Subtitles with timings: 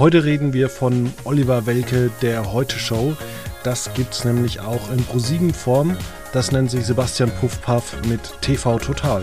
[0.00, 3.18] Heute reden wir von Oliver Welke, der Heute-Show.
[3.64, 5.94] Das gibt es nämlich auch in ProSieben-Form.
[6.32, 9.22] Das nennt sich Sebastian Puffpaff mit TV Total.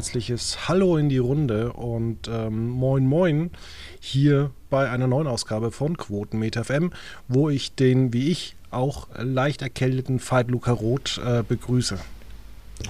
[0.00, 3.50] Herzliches Hallo in die Runde und ähm, Moin Moin
[4.00, 6.90] hier bei einer neuen Ausgabe von Quotenmeter FM,
[7.28, 11.98] wo ich den, wie ich, auch leicht erkälteten Veit Luca Roth äh, begrüße.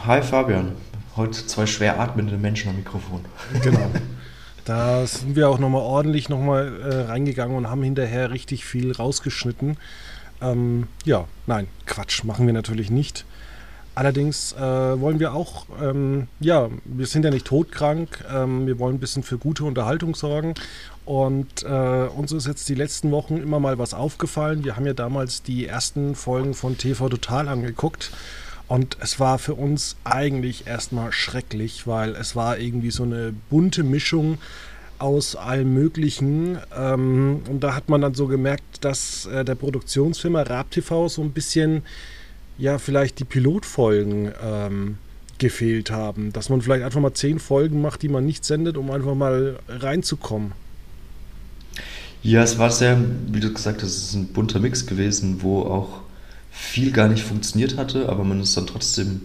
[0.06, 0.70] Hi Fabian,
[1.16, 3.24] heute zwei schwer atmende Menschen am Mikrofon.
[3.60, 3.90] Genau.
[4.64, 9.78] Da sind wir auch nochmal ordentlich nochmal äh, reingegangen und haben hinterher richtig viel rausgeschnitten.
[10.40, 13.24] Ähm, ja, nein, Quatsch, machen wir natürlich nicht.
[13.94, 18.96] Allerdings äh, wollen wir auch, ähm, ja, wir sind ja nicht todkrank, ähm, wir wollen
[18.96, 20.54] ein bisschen für gute Unterhaltung sorgen.
[21.04, 24.64] Und äh, uns ist jetzt die letzten Wochen immer mal was aufgefallen.
[24.64, 28.12] Wir haben ja damals die ersten Folgen von TV Total angeguckt.
[28.68, 33.82] Und es war für uns eigentlich erstmal schrecklich, weil es war irgendwie so eine bunte
[33.82, 34.38] Mischung
[35.00, 36.58] aus allem Möglichen.
[36.78, 41.22] Ähm, und da hat man dann so gemerkt, dass äh, der Produktionsfirma Rab TV so
[41.22, 41.82] ein bisschen
[42.60, 44.98] ja vielleicht die Pilotfolgen ähm,
[45.38, 46.32] gefehlt haben.
[46.32, 49.58] Dass man vielleicht einfach mal zehn Folgen macht, die man nicht sendet, um einfach mal
[49.68, 50.52] reinzukommen.
[52.22, 55.62] Ja, es war sehr, wie du gesagt hast, es ist ein bunter Mix gewesen, wo
[55.62, 56.02] auch
[56.50, 59.22] viel gar nicht funktioniert hatte, aber man es dann trotzdem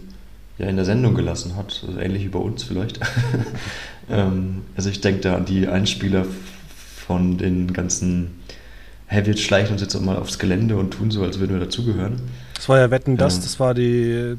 [0.56, 1.84] ja in der Sendung gelassen hat.
[1.86, 3.00] Also ähnlich wie bei uns vielleicht.
[4.10, 6.24] ähm, also ich denke da an die Einspieler
[7.06, 8.40] von den ganzen
[9.06, 11.64] hey, wir schleichen uns jetzt auch mal aufs Gelände und tun so, als würden wir
[11.64, 12.20] dazugehören.
[12.54, 14.36] Das war ja Wetten, das, ähm, das war die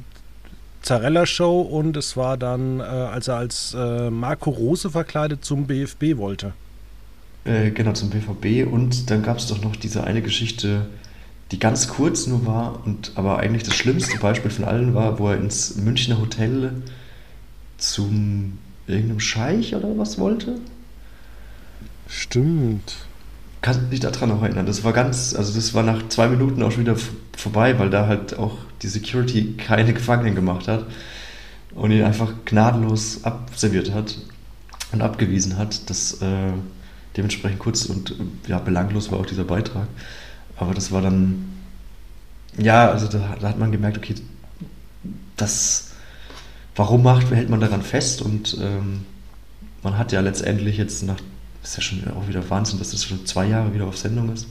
[0.82, 6.18] Zarella-Show und es war dann, äh, als er als äh, Marco Rose verkleidet zum BFB
[6.18, 6.54] wollte.
[7.46, 10.88] Äh, genau, zum BVB und dann gab es doch noch diese eine Geschichte,
[11.52, 15.30] die ganz kurz nur war und aber eigentlich das schlimmste Beispiel von allen war, wo
[15.30, 16.74] er ins Münchner Hotel
[17.78, 20.56] zum irgendeinem Scheich oder was wollte.
[22.10, 23.07] Stimmt
[23.62, 24.66] kann mich daran noch erinnern.
[24.66, 26.98] Das war ganz, also das war nach zwei Minuten auch schon wieder
[27.36, 30.86] vorbei, weil da halt auch die Security keine Gefangenen gemacht hat
[31.74, 34.18] und ihn einfach gnadenlos abserviert hat
[34.92, 35.90] und abgewiesen hat.
[35.90, 36.54] Das äh,
[37.18, 38.16] dementsprechend kurz und
[38.48, 39.88] ja, belanglos war auch dieser Beitrag.
[40.56, 41.50] Aber das war dann,
[42.58, 44.16] ja, also da, da hat man gemerkt, okay,
[45.36, 45.92] das,
[46.76, 49.06] warum macht, hält man daran fest und ähm,
[49.84, 51.20] man hat ja letztendlich jetzt nach
[51.64, 54.48] ist ja schon auch wieder Wahnsinn, dass das schon zwei Jahre wieder auf Sendung ist.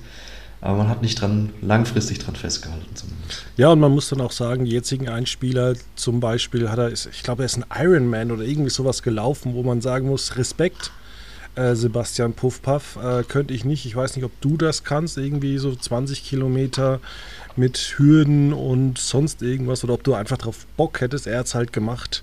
[0.61, 3.45] Aber man hat nicht dran, langfristig dran festgehalten zumindest.
[3.57, 7.23] Ja, und man muss dann auch sagen, die jetzigen Einspieler zum Beispiel hat er, ich
[7.23, 10.93] glaube, er ist ein Ironman oder irgendwie sowas gelaufen, wo man sagen muss, Respekt,
[11.57, 13.85] äh, Sebastian Puffpaff, äh, könnte ich nicht.
[13.87, 17.01] Ich weiß nicht, ob du das kannst, irgendwie so 20 Kilometer
[17.55, 21.27] mit Hürden und sonst irgendwas oder ob du einfach drauf Bock hättest.
[21.27, 22.23] Er hat es halt gemacht.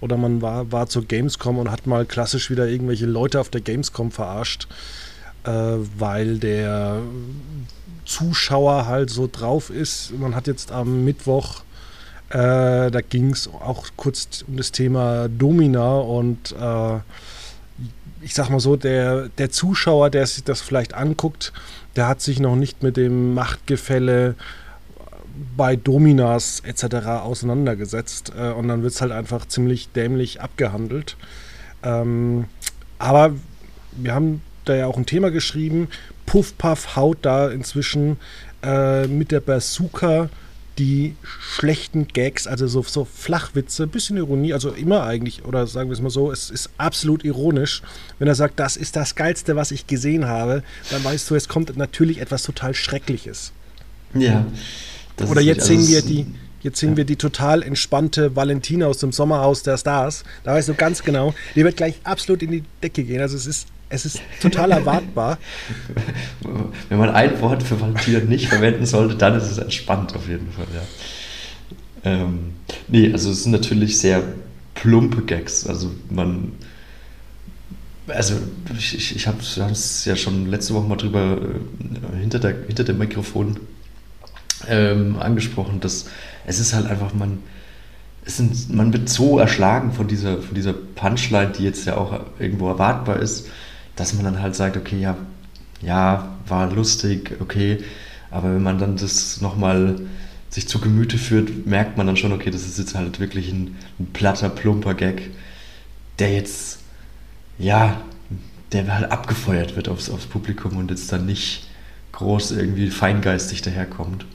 [0.00, 3.60] Oder man war, war zur Gamescom und hat mal klassisch wieder irgendwelche Leute auf der
[3.60, 4.66] Gamescom verarscht,
[5.44, 7.02] äh, weil der
[8.04, 10.12] Zuschauer halt so drauf ist.
[10.18, 11.62] Man hat jetzt am Mittwoch,
[12.30, 16.98] äh, da ging es auch kurz um das Thema Domina und äh,
[18.22, 21.52] ich sag mal so, der, der Zuschauer, der sich das vielleicht anguckt,
[21.96, 24.34] der hat sich noch nicht mit dem Machtgefälle
[25.56, 27.06] bei Dominas etc.
[27.06, 31.16] auseinandergesetzt äh, und dann wird es halt einfach ziemlich dämlich abgehandelt.
[31.82, 32.46] Ähm,
[32.98, 33.32] aber
[33.92, 35.88] wir haben da ja auch ein Thema geschrieben.
[36.26, 38.18] Puff Puff haut da inzwischen
[38.62, 40.28] äh, mit der Bazooka
[40.78, 45.94] die schlechten Gags, also so, so Flachwitze, bisschen Ironie, also immer eigentlich, oder sagen wir
[45.94, 47.82] es mal so, es ist absolut ironisch.
[48.18, 51.48] Wenn er sagt, das ist das Geilste, was ich gesehen habe, dann weißt du, es
[51.48, 53.52] kommt natürlich etwas total Schreckliches.
[54.14, 54.46] Ja.
[55.20, 56.26] Das Oder jetzt sehen wir die,
[56.62, 56.98] Jetzt sehen ja.
[56.98, 60.24] wir die total entspannte Valentina aus dem Sommerhaus der Stars.
[60.44, 63.20] Da weißt du ganz genau, die wird gleich absolut in die Decke gehen.
[63.20, 65.38] Also es ist, es ist total erwartbar.
[66.88, 70.52] Wenn man ein Wort für Valentina nicht verwenden sollte, dann ist es entspannt auf jeden
[70.52, 70.82] Fall, ja.
[72.02, 72.52] Ähm,
[72.88, 74.22] nee, also es sind natürlich sehr
[74.74, 75.66] plumpe Gags.
[75.66, 76.52] Also man.
[78.06, 78.34] Also
[78.76, 82.82] ich, ich, ich habe es ja schon letzte Woche mal drüber äh, hinter, der, hinter
[82.82, 83.56] dem Mikrofon
[84.68, 86.06] ähm, angesprochen, dass
[86.46, 87.38] es ist halt einfach, man,
[88.24, 92.68] sind, man wird so erschlagen von dieser, von dieser Punchline, die jetzt ja auch irgendwo
[92.68, 93.48] erwartbar ist,
[93.96, 95.16] dass man dann halt sagt, okay, ja,
[95.82, 97.78] ja, war lustig, okay,
[98.30, 100.00] aber wenn man dann das nochmal
[100.50, 103.76] sich zu Gemüte führt, merkt man dann schon, okay, das ist jetzt halt wirklich ein,
[103.98, 105.30] ein platter, plumper Gag,
[106.18, 106.80] der jetzt,
[107.58, 108.00] ja,
[108.72, 111.68] der halt abgefeuert wird aufs, aufs Publikum und jetzt dann nicht
[112.12, 114.26] groß irgendwie feingeistig daherkommt.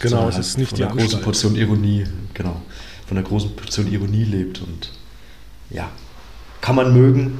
[0.00, 1.20] Genau, es ist halt nicht von die einer großen.
[1.22, 2.04] Portion Ironie,
[2.34, 2.62] genau,
[3.06, 4.90] von einer großen Portion Ironie lebt und
[5.70, 5.90] ja,
[6.60, 7.38] kann man mögen,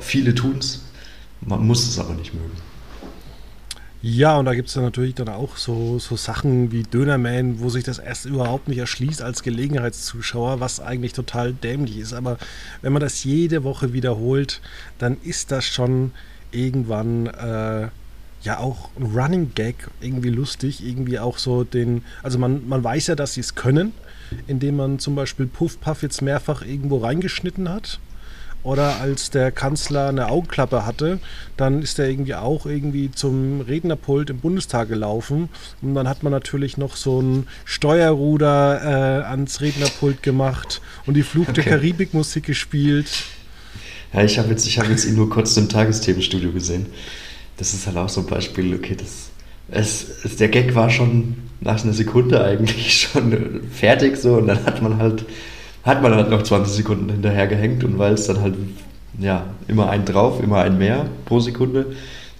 [0.00, 0.82] viele tun es,
[1.40, 2.56] man muss es aber nicht mögen.
[4.04, 7.68] Ja, und da gibt es dann natürlich dann auch so, so Sachen wie Dönerman, wo
[7.68, 12.12] sich das erst überhaupt nicht erschließt als Gelegenheitszuschauer, was eigentlich total dämlich ist.
[12.12, 12.36] Aber
[12.80, 14.60] wenn man das jede Woche wiederholt,
[14.98, 16.10] dann ist das schon
[16.50, 17.88] irgendwann äh,
[18.42, 23.08] ja auch ein Running Gag, irgendwie lustig, irgendwie auch so den, also man, man weiß
[23.08, 23.92] ja, dass sie es können,
[24.46, 28.00] indem man zum Beispiel Puff Puff jetzt mehrfach irgendwo reingeschnitten hat.
[28.64, 31.18] Oder als der Kanzler eine Augenklappe hatte,
[31.56, 35.48] dann ist er irgendwie auch irgendwie zum Rednerpult im Bundestag gelaufen.
[35.80, 41.24] Und dann hat man natürlich noch so ein Steuerruder äh, ans Rednerpult gemacht und die
[41.24, 41.70] Flug der Okay.
[41.70, 43.10] Karibik-Musik gespielt.
[44.12, 46.86] Ja, ich habe jetzt, ich hab jetzt ihn nur kurz im Tagesthemenstudio gesehen.
[47.62, 49.30] Das ist halt auch so ein Beispiel, okay, das,
[49.70, 54.66] es, es, der Gag war schon nach einer Sekunde eigentlich schon fertig so und dann
[54.66, 55.24] hat man halt,
[55.84, 58.56] hat man halt noch 20 Sekunden hinterher gehängt und weil es dann halt,
[59.20, 61.94] ja, immer ein drauf, immer ein mehr pro Sekunde,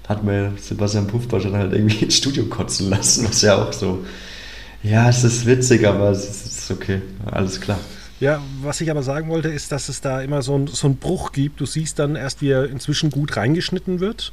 [0.09, 4.05] hat mir Sebastian Puffbach dann halt irgendwie ins Studio kotzen lassen, was ja auch so,
[4.83, 7.79] ja, es ist witzig, aber es ist okay, alles klar.
[8.19, 10.97] Ja, was ich aber sagen wollte, ist, dass es da immer so, ein, so einen
[10.97, 11.61] Bruch gibt.
[11.61, 14.33] Du siehst dann erst, wie er inzwischen gut reingeschnitten wird.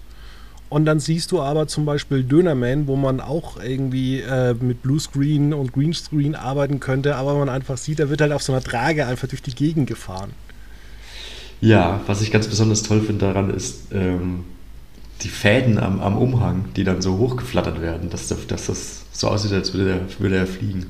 [0.70, 5.54] Und dann siehst du aber zum Beispiel Dönerman, wo man auch irgendwie äh, mit Bluescreen
[5.54, 9.08] und Greenscreen arbeiten könnte, aber man einfach sieht, er wird halt auf so einer Trage
[9.08, 10.36] einfach durch die Gegend gefahren.
[11.62, 14.46] Ja, was ich ganz besonders toll finde daran ist ähm,
[15.22, 19.28] die Fäden am, am Umhang, die dann so hochgeflattert werden, dass, das- dass das so
[19.30, 20.88] aussieht, als würde er, würde er fliegen.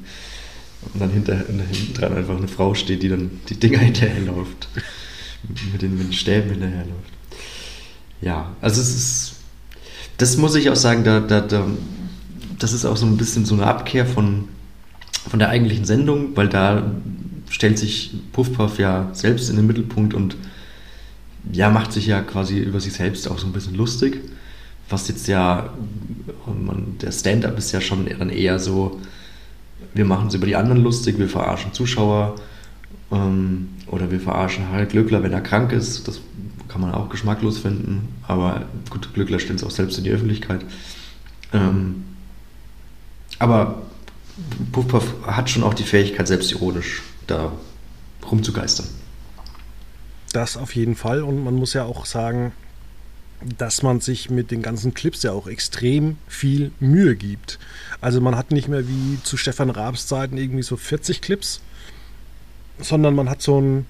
[0.93, 4.69] Und dann hinter, hinten dran einfach eine Frau steht, die dann die Dinger hinterherläuft.
[5.73, 7.13] mit, den, mit den Stäben hinterherläuft.
[8.21, 9.35] Ja, also es ist.
[10.19, 11.65] Das muss ich auch sagen, da, da, da,
[12.59, 14.49] das ist auch so ein bisschen so eine Abkehr von,
[15.29, 16.91] von der eigentlichen Sendung, weil da
[17.49, 20.35] stellt sich Puff Puff ja selbst in den Mittelpunkt und
[21.53, 24.19] ja, macht sich ja quasi über sich selbst auch so ein bisschen lustig.
[24.89, 25.69] Was jetzt ja,
[26.45, 28.99] man, der Stand-up ist ja schon dann eher so,
[29.93, 32.35] wir machen es über die anderen lustig, wir verarschen Zuschauer
[33.09, 36.09] ähm, oder wir verarschen Harald Glöckler, wenn er krank ist.
[36.09, 36.19] Das
[36.69, 40.63] kann man auch geschmacklos finden, aber gut, Glöckler stellt es auch selbst in die Öffentlichkeit.
[41.51, 42.05] Ähm,
[43.39, 43.81] aber
[44.71, 47.51] Puff Puff hat schon auch die Fähigkeit, selbstironisch da
[48.29, 48.87] rumzugeistern.
[50.31, 51.23] Das auf jeden Fall.
[51.23, 52.51] Und man muss ja auch sagen,
[53.57, 57.57] dass man sich mit den ganzen Clips ja auch extrem viel Mühe gibt.
[58.01, 61.61] Also man hat nicht mehr wie zu Stefan Raabs Zeiten irgendwie so 40 Clips,
[62.79, 63.85] sondern man hat so einen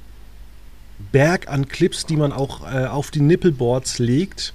[1.11, 4.53] Berg an Clips, die man auch äh, auf die Nippelboards legt,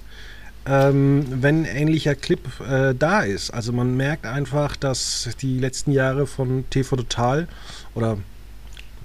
[0.67, 3.51] ähm, wenn ein ähnlicher Clip äh, da ist.
[3.51, 7.47] Also man merkt einfach, dass die letzten Jahre von TV Total
[7.93, 8.17] oder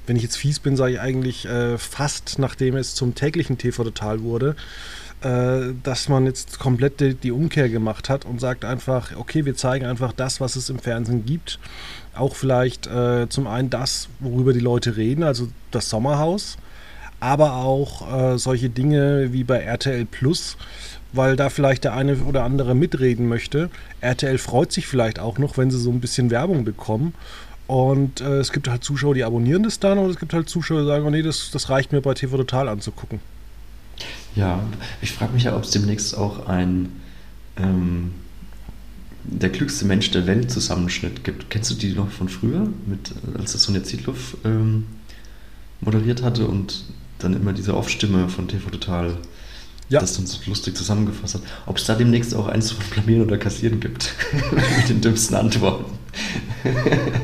[0.07, 3.85] wenn ich jetzt fies bin, sage ich eigentlich äh, fast, nachdem es zum täglichen TV
[3.85, 4.57] Total wurde,
[5.23, 9.55] äh, dass man jetzt komplett die, die Umkehr gemacht hat und sagt einfach, okay, wir
[9.55, 11.59] zeigen einfach das, was es im Fernsehen gibt.
[12.15, 16.57] Auch vielleicht äh, zum einen das, worüber die Leute reden, also das Sommerhaus,
[17.21, 20.57] aber auch äh, solche Dinge wie bei RTL Plus,
[21.13, 23.71] weil da vielleicht der eine oder andere mitreden möchte.
[24.01, 27.15] RTL freut sich vielleicht auch noch, wenn sie so ein bisschen Werbung bekommen.
[27.67, 30.81] Und äh, es gibt halt Zuschauer, die abonnieren das dann und es gibt halt Zuschauer,
[30.81, 33.21] die sagen, oh nee, das, das reicht mir bei TV Total anzugucken.
[34.35, 34.61] Ja,
[35.03, 36.91] ich frage mich ja, ob es demnächst auch ein
[37.57, 38.13] ähm,
[39.25, 41.51] der klügste Mensch der Welt Zusammenschnitt gibt.
[41.51, 44.87] Kennst du die noch von früher, mit, als das Sonja Zietloff ähm,
[45.81, 46.85] moderiert hatte und
[47.25, 49.17] dann immer diese Off-Stimme von TV Total
[49.89, 50.01] Ja.
[50.01, 51.43] das dann so lustig zusammengefasst hat.
[51.67, 54.15] Ob es da demnächst auch eins von Blamieren oder Kassieren gibt.
[54.77, 55.85] mit den dümmsten Antworten.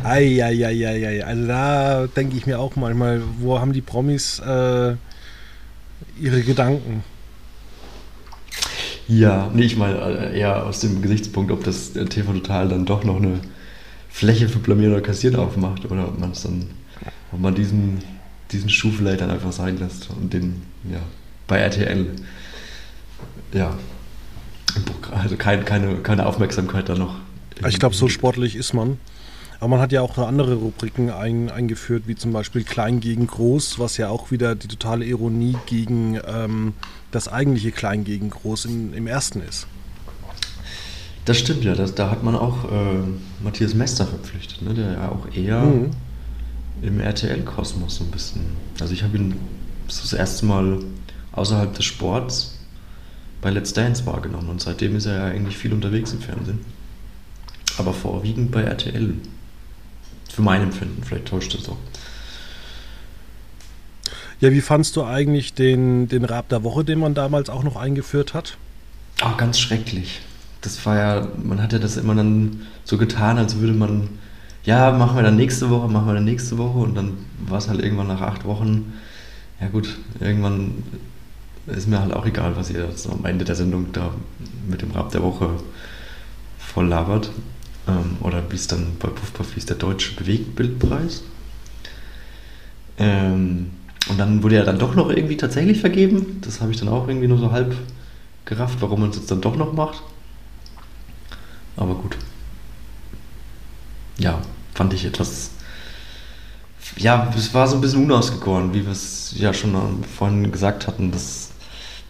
[0.05, 4.95] Eieieiei, also da denke ich mir auch manchmal, wo haben die Promis äh,
[6.21, 7.05] ihre Gedanken?
[9.09, 12.87] Ja, nee, ich meine äh, eher aus dem Gesichtspunkt, ob das äh, TV Total dann
[12.87, 13.41] doch noch eine
[14.09, 16.67] Fläche für Blamieren oder Kassieren aufmacht oder ob man es dann,
[17.33, 17.99] ob man diesen,
[18.53, 18.69] diesen
[19.17, 21.01] dann einfach sein lässt und den, ja,
[21.47, 22.07] bei RTL,
[23.53, 23.77] ja,
[25.11, 27.17] also kein, keine, keine Aufmerksamkeit da noch.
[27.67, 28.99] Ich glaube, so sportlich ist man.
[29.59, 33.79] Aber man hat ja auch andere Rubriken ein, eingeführt, wie zum Beispiel Klein gegen Groß,
[33.79, 36.75] was ja auch wieder die totale Ironie gegen ähm,
[37.11, 39.67] das eigentliche Klein gegen Groß in, im ersten ist.
[41.25, 42.99] Das stimmt ja, das, da hat man auch äh,
[43.43, 45.91] Matthias Mester verpflichtet, ne, der ja auch eher mhm.
[46.83, 48.43] Im RTL-Kosmos so ein bisschen.
[48.81, 49.37] Also ich habe ihn
[49.87, 50.81] das erste Mal
[51.33, 52.59] außerhalb des Sports
[53.41, 56.61] bei Let's Dance wahrgenommen und seitdem ist er ja eigentlich viel unterwegs im Fernsehen.
[57.79, 59.15] Aber vorwiegend bei RTL.
[60.33, 61.79] Für mein Empfinden, vielleicht täuscht es auch.
[64.41, 67.77] Ja, wie fandst du eigentlich den, den Rab der Woche, den man damals auch noch
[67.77, 68.59] eingeführt hat?
[69.21, 70.21] Ah, ganz schrecklich
[70.67, 74.09] das war ja, man hat ja das immer dann so getan, als würde man,
[74.67, 77.15] ja, machen wir dann nächste Woche, machen wir dann nächste Woche und dann
[77.47, 78.93] war es halt irgendwann nach acht Wochen,
[79.61, 80.83] ja gut, irgendwann
[81.67, 84.13] ist mir halt auch egal, was ihr am Ende der Sendung da
[84.69, 85.51] mit dem Rab der Woche
[86.59, 87.31] voll labert.
[87.89, 91.23] Ähm, oder wie es dann bei Puffpuff hieß, der Deutsche Bewegtbildpreis.
[92.99, 93.71] Ähm,
[94.09, 96.41] und dann wurde er dann doch noch irgendwie tatsächlich vergeben.
[96.43, 97.77] Das habe ich dann auch irgendwie nur so halb
[98.45, 100.03] gerafft, warum man es jetzt dann doch noch macht.
[101.77, 102.17] Aber gut.
[104.19, 104.41] Ja,
[104.77, 105.51] fand ich etwas.
[106.97, 111.11] Ja, es war so ein bisschen unausgegoren, wie wir es ja schon vorhin gesagt hatten.
[111.11, 111.51] Dass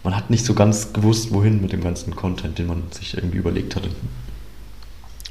[0.03, 3.37] man hat nicht so ganz gewusst, wohin mit dem ganzen Content, den man sich irgendwie
[3.37, 3.89] überlegt hatte.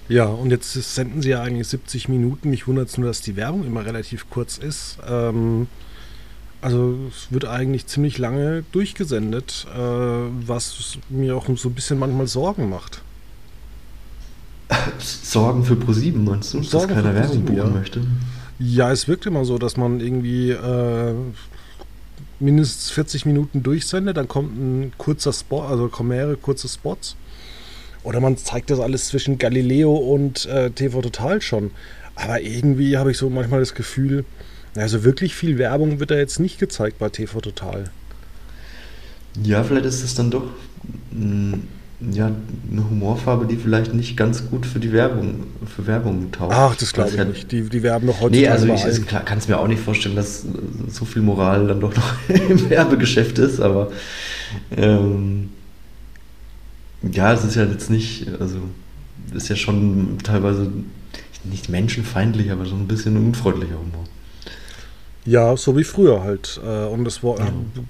[0.09, 2.51] Ja, und jetzt senden sie ja eigentlich 70 Minuten.
[2.51, 4.99] Mich wundert es nur, dass die Werbung immer relativ kurz ist.
[5.09, 5.67] Ähm,
[6.61, 12.27] also es wird eigentlich ziemlich lange durchgesendet, äh, was mir auch so ein bisschen manchmal
[12.27, 13.03] Sorgen macht.
[14.99, 16.63] Sorgen für ProSieben, meinst du?
[16.63, 17.65] Sorgen dass keiner Werbung buchen ja.
[17.67, 18.01] möchte?
[18.59, 21.15] Ja, es wirkt immer so, dass man irgendwie äh,
[22.41, 27.17] mindestens 40 Minuten durchsendet, dann kommt ein kurzer Spot, also kommen mehrere kurze Spots.
[28.03, 31.73] Oder man zeigt das alles zwischen Galileo und äh, TV Total schon.
[32.15, 34.25] Aber irgendwie habe ich so manchmal das Gefühl,
[34.75, 37.91] also wirklich viel Werbung wird da jetzt nicht gezeigt bei TV Total.
[39.43, 40.45] Ja, vielleicht ist es dann doch
[41.11, 41.65] hm,
[42.01, 42.31] ja,
[42.71, 46.53] eine Humorfarbe, die vielleicht nicht ganz gut für die Werbung, für Werbung taugt.
[46.55, 47.51] Ach, das glaube ich halt, nicht.
[47.51, 48.37] Die, die werben noch heute.
[48.37, 50.45] Nee, also ich kann es mir auch nicht vorstellen, dass
[50.89, 53.91] so viel Moral dann doch noch im Werbegeschäft ist, aber
[54.77, 55.51] ähm,
[57.13, 58.59] ja, es ist ja jetzt nicht, also
[59.35, 60.71] ist ja schon teilweise
[61.45, 64.05] nicht menschenfeindlich, aber so ein bisschen unfreundlicher Humor.
[65.25, 66.61] Ja, so wie früher halt.
[66.65, 67.35] Äh, und das ja.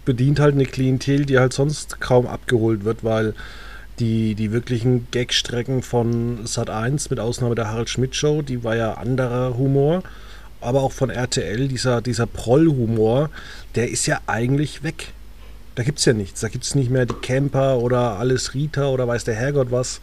[0.05, 3.35] bedient halt eine Klientel, die halt sonst kaum abgeholt wird, weil
[3.99, 8.77] die, die wirklichen Gagstrecken von Sat 1 mit Ausnahme der Harald Schmidt Show, die war
[8.77, 10.03] ja anderer Humor.
[10.61, 13.31] Aber auch von RTL, dieser, dieser Proll-Humor,
[13.75, 15.13] der ist ja eigentlich weg.
[15.75, 16.41] Da gibt es ja nichts.
[16.41, 20.01] Da gibt es nicht mehr die Camper oder alles Rita oder weiß der Herrgott was.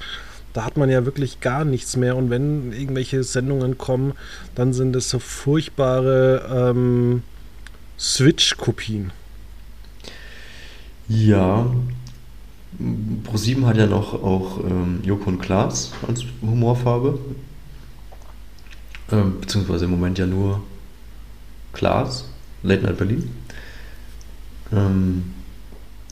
[0.54, 2.16] Da hat man ja wirklich gar nichts mehr.
[2.16, 4.14] Und wenn irgendwelche Sendungen kommen,
[4.54, 7.24] dann sind es so furchtbare ähm,
[7.98, 9.12] Switch-Kopien.
[11.10, 11.66] Ja,
[13.24, 17.20] ProSieben hat ja noch auch ähm, Joko und Klaas als Humorfarbe.
[19.12, 20.62] Ähm, beziehungsweise im Moment ja nur
[21.74, 22.26] Klaas,
[22.64, 23.30] Late Night Berlin.
[24.72, 25.34] Ähm,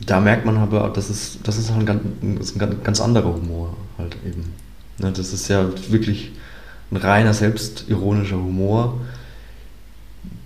[0.05, 4.17] da merkt man aber, das ist, das ist ein ganz, ein ganz anderer Humor halt
[4.25, 4.53] eben.
[4.97, 6.31] Ne, das ist ja wirklich
[6.91, 8.99] ein reiner selbstironischer Humor,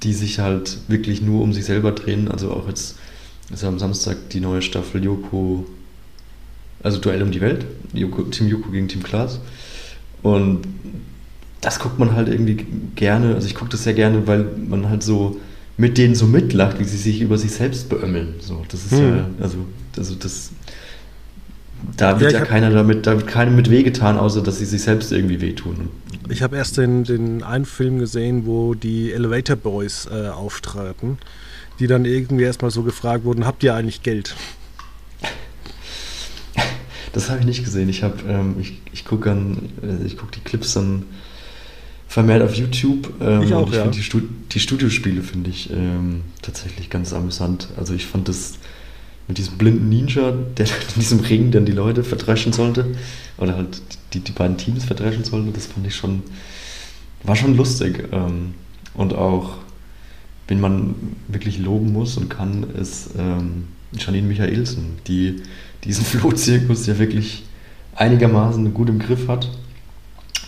[0.04, 2.30] die sich halt wirklich nur um sich selber drehen.
[2.30, 2.98] Also auch jetzt
[3.52, 5.66] ist ja am Samstag die neue Staffel Joko
[6.86, 9.40] also Duell um die Welt, Joko, Team Joko gegen Team Klaas.
[10.22, 10.62] Und
[11.60, 12.64] das guckt man halt irgendwie
[12.96, 15.40] gerne, also ich gucke das sehr gerne, weil man halt so
[15.78, 18.36] mit denen so mitlacht, wie sie sich über sich selbst beömmeln.
[18.40, 19.18] So, das ist hm.
[19.18, 19.58] ja, also,
[19.98, 20.52] also das,
[21.98, 24.84] da wird ja, ja keiner damit, da wird keinem mit wehgetan, außer dass sie sich
[24.84, 25.90] selbst irgendwie wehtun.
[26.30, 31.18] Ich habe erst den, den einen Film gesehen, wo die Elevator Boys äh, auftraten,
[31.80, 34.36] die dann irgendwie erstmal so gefragt wurden, habt ihr eigentlich Geld?
[37.16, 37.88] Das habe ich nicht gesehen.
[37.88, 41.04] Ich habe, ähm, ich, ich gucke äh, ich gucke die Clips dann
[42.10, 43.14] vermehrt auf YouTube.
[43.22, 43.88] Ähm, ich auch, ich ja.
[43.88, 47.70] Die, Stud die Studiospiele finde ich ähm, tatsächlich ganz amüsant.
[47.78, 48.56] Also ich fand das
[49.30, 52.86] mit diesem blinden Ninja, der in diesem Ring dann die Leute verdreschen sollte,
[53.38, 53.82] oder halt
[54.12, 56.22] die, die beiden Teams verdreschen sollte, das fand ich schon,
[57.24, 58.10] war schon lustig.
[58.12, 58.56] Ähm,
[58.94, 59.60] und auch,
[60.50, 60.96] wenn man
[61.30, 65.44] wirklich loben muss und kann, ist ähm, Janine Michaelsen, die
[65.86, 67.46] diesen Flohzirkus ja wirklich
[67.96, 69.50] einigermaßen gut im Griff hat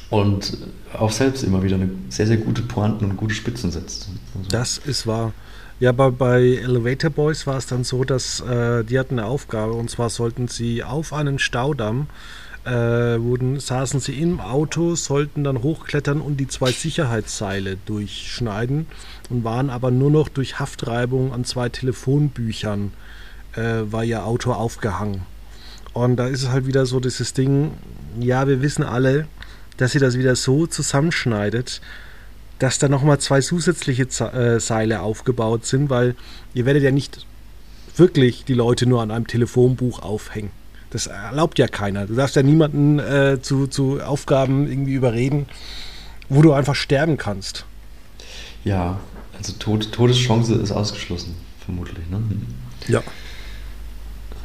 [0.09, 0.57] und
[0.97, 4.09] auch selbst immer wieder eine sehr, sehr gute Pointen und gute Spitzen setzt.
[4.35, 5.33] Also das ist wahr.
[5.79, 9.73] Ja, bei, bei Elevator Boys war es dann so, dass äh, die hatten eine Aufgabe
[9.73, 12.07] und zwar sollten sie auf einen Staudamm
[12.65, 18.87] äh, wurden, saßen sie im Auto, sollten dann hochklettern und die zwei Sicherheitsseile durchschneiden
[19.29, 22.91] und waren aber nur noch durch Haftreibung an zwei Telefonbüchern
[23.57, 25.23] äh, war ihr Auto aufgehangen.
[25.93, 27.71] Und da ist es halt wieder so dieses Ding,
[28.19, 29.27] ja, wir wissen alle,
[29.77, 31.81] dass sie das wieder so zusammenschneidet,
[32.59, 36.15] dass da nochmal zwei zusätzliche äh, Seile aufgebaut sind, weil
[36.53, 37.25] ihr werdet ja nicht
[37.95, 40.51] wirklich die Leute nur an einem Telefonbuch aufhängen.
[40.89, 42.05] Das erlaubt ja keiner.
[42.07, 45.47] Du darfst ja niemanden äh, zu, zu Aufgaben irgendwie überreden,
[46.29, 47.65] wo du einfach sterben kannst.
[48.63, 48.99] Ja,
[49.37, 52.07] also Tod, Todeschance ist ausgeschlossen, vermutlich.
[52.09, 52.21] Ne?
[52.87, 53.03] Ja.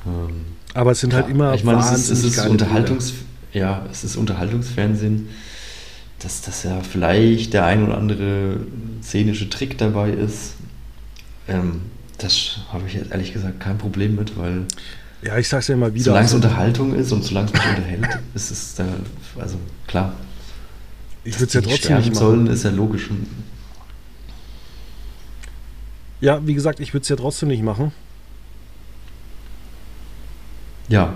[0.06, 0.44] Ähm,
[0.74, 1.54] Aber es sind halt immer.
[1.54, 3.14] Ich meine, es ist, es ist Unterhaltungs,
[3.52, 5.28] ja, es ist Unterhaltungsfernsehen
[6.22, 8.60] dass das ja vielleicht der ein oder andere
[9.02, 10.54] szenische Trick dabei ist.
[11.48, 11.82] Ähm,
[12.18, 14.66] das habe ich jetzt ehrlich gesagt kein Problem mit, weil.
[15.22, 16.04] Ja, ich sag's ja immer wieder.
[16.04, 18.86] Solange es also, Unterhaltung ist und solange es mich unterhält, ist es da,
[19.38, 19.56] also
[19.86, 20.14] klar.
[21.24, 22.14] Ich würde es ja trotzdem nicht machen.
[22.14, 23.08] sollen, ist ja logisch.
[26.20, 27.92] Ja, wie gesagt, ich würde es ja trotzdem nicht machen.
[30.92, 31.14] Ja,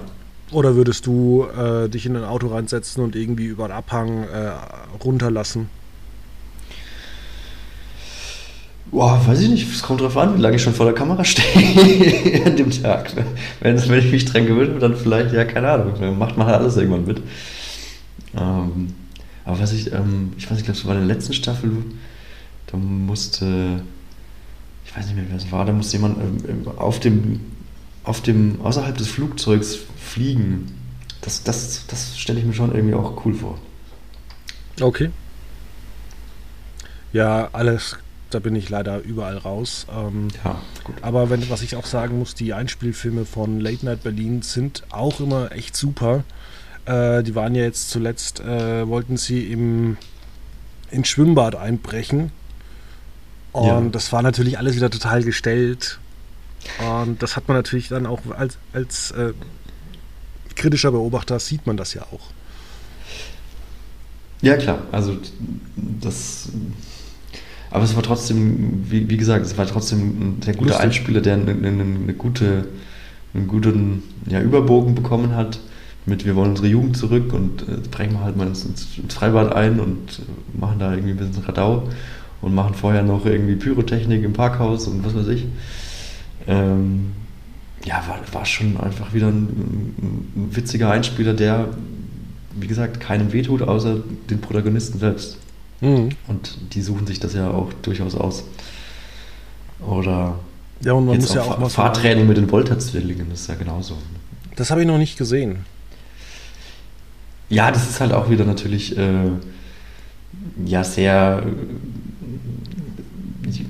[0.52, 4.52] oder würdest du äh, dich in ein Auto reinsetzen und irgendwie über einen Abhang äh,
[5.04, 5.68] runterlassen?
[8.90, 9.70] Boah, weiß ich nicht.
[9.70, 13.12] Es kommt drauf an, wie lange ich schon vor der Kamera stehe an dem Tag.
[13.60, 15.92] Wenn, wenn ich mich dran gewöhnt habe, dann vielleicht, ja, keine Ahnung.
[16.00, 17.20] Dann macht man halt alles irgendwann mit.
[18.34, 18.94] Ähm,
[19.44, 21.70] aber was ich, ähm, ich weiß nicht, ich glaube, es war in der letzten Staffel,
[22.68, 23.82] da musste,
[24.86, 27.40] ich weiß nicht mehr, wer es war, da musste jemand ähm, auf dem,
[28.06, 30.72] auf dem, außerhalb des Flugzeugs Fliegen,
[31.20, 33.58] das, das, das stelle ich mir schon irgendwie auch cool vor.
[34.80, 35.10] Okay.
[37.12, 37.96] Ja, alles,
[38.30, 39.86] da bin ich leider überall raus.
[39.90, 40.94] Ähm, ja, gut.
[41.02, 45.20] Aber wenn, was ich auch sagen muss, die Einspielfilme von Late Night Berlin sind auch
[45.20, 46.24] immer echt super.
[46.84, 49.96] Äh, die waren ja jetzt zuletzt, äh, wollten sie im
[50.90, 52.30] ins Schwimmbad einbrechen.
[53.50, 53.80] Und ja.
[53.90, 55.98] das war natürlich alles wieder total gestellt.
[56.78, 59.32] Und das hat man natürlich dann auch als, als äh,
[60.54, 62.30] kritischer Beobachter sieht man das ja auch.
[64.42, 64.78] Ja, klar.
[64.92, 65.16] Also
[65.76, 66.48] das.
[67.70, 70.84] Aber es war trotzdem, wie, wie gesagt, es war trotzdem ein sehr guter Lustig.
[70.84, 72.68] Einspieler, der eine, eine, eine, gute,
[73.34, 75.58] einen guten ja, Überbogen bekommen hat.
[76.08, 79.52] Mit wir wollen unsere Jugend zurück und äh, brechen wir halt mal ins, ins, Freibad
[79.52, 81.88] ein und äh, machen da irgendwie ein bisschen Radau
[82.40, 85.46] und machen vorher noch irgendwie Pyrotechnik im Parkhaus und was weiß ich.
[86.46, 87.12] Ähm,
[87.84, 89.94] ja, war, war schon einfach wieder ein,
[90.34, 91.68] ein, witziger Einspieler, der,
[92.54, 93.98] wie gesagt, keinem wehtut, außer
[94.30, 95.38] den Protagonisten selbst.
[95.80, 96.10] Mhm.
[96.26, 98.44] Und die suchen sich das ja auch durchaus aus.
[99.86, 100.38] Oder
[100.82, 103.54] ja, und man jetzt muss ja auch mal Fahrtraining mit den Volta-Zwillingen, das ist ja
[103.54, 103.96] genauso.
[104.56, 105.64] Das habe ich noch nicht gesehen.
[107.48, 109.30] Ja, das ist halt auch wieder natürlich äh,
[110.64, 111.42] ja sehr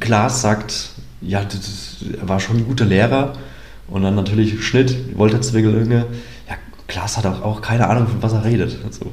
[0.01, 0.91] Klaas sagt,
[1.27, 3.35] ja, das, er war schon ein guter Lehrer,
[3.89, 6.07] und dann natürlich Schnitt, Volta-Zwillinge.
[6.49, 6.55] Ja,
[6.89, 8.77] Klaas hat auch, auch keine Ahnung, von was er redet.
[8.85, 9.13] Also.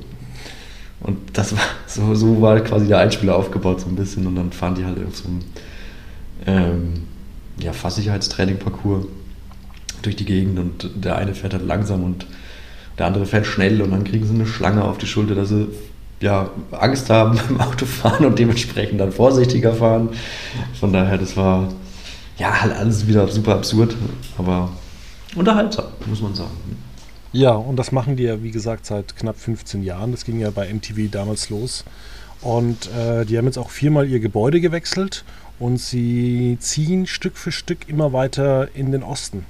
[1.01, 4.25] Und das war, so, so war quasi der Einspieler aufgebaut, so ein bisschen.
[4.25, 5.41] Und dann fahren die halt auf so einem
[6.45, 7.03] ähm,
[7.59, 9.05] ja, Fahrsicherheitstraining-Parcours
[10.01, 12.25] durch die Gegend und der eine fährt halt langsam und
[12.97, 15.69] der andere fährt schnell und dann kriegen sie eine Schlange auf die Schulter, dass sie
[16.19, 20.09] ja, Angst haben beim Autofahren und dementsprechend dann vorsichtiger fahren.
[20.77, 21.69] Von daher, das war
[22.37, 23.95] ja, halt alles wieder super absurd,
[24.37, 24.71] aber
[25.35, 26.51] unterhaltsam, muss man sagen.
[27.31, 30.11] Ja, und das machen die ja, wie gesagt, seit knapp 15 Jahren.
[30.11, 31.83] Das ging ja bei MTV damals los.
[32.41, 35.23] Und äh, die haben jetzt auch viermal ihr Gebäude gewechselt
[35.59, 39.45] und sie ziehen Stück für Stück immer weiter in den Osten.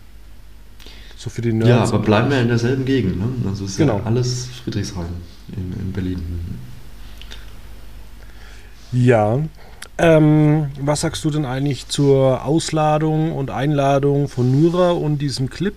[1.18, 1.70] So für die Nerds.
[1.70, 3.18] Ja, aber bleiben wir in derselben Gegend.
[3.18, 3.50] Ne?
[3.50, 3.98] Also ist genau.
[3.98, 5.06] ja alles Friedrichshain
[5.56, 6.22] in, in Berlin.
[8.92, 9.40] Ja,
[9.98, 15.76] ähm, was sagst du denn eigentlich zur Ausladung und Einladung von Nura und diesem Clip?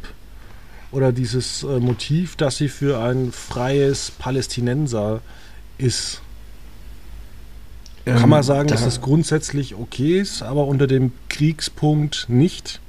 [0.92, 5.20] Oder dieses äh, Motiv, dass sie für ein freies Palästinenser
[5.76, 6.22] ist?
[8.06, 12.80] Ähm, Kann man sagen, da dass das grundsätzlich okay ist, aber unter dem Kriegspunkt nicht?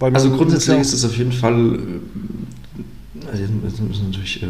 [0.00, 1.78] also grundsätzlich ist es auf jeden Fall
[3.14, 4.46] äh, also ist natürlich äh,